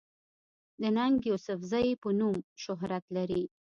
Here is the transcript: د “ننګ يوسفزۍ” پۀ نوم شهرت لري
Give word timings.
د 0.81 0.83
“ننګ 0.95 1.17
يوسفزۍ” 1.29 1.87
پۀ 2.01 2.09
نوم 2.19 2.35
شهرت 2.63 3.05
لري 3.15 3.43